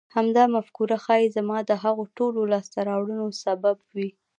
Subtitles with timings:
[0.15, 4.09] همدا مفکوره ښايي زما د هغو ټولو لاسته راوړنو سبب وي.